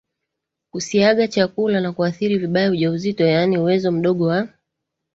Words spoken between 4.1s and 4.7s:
wa